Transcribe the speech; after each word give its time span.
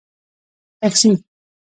🚖 0.81 0.81
ټکسي 0.81 1.11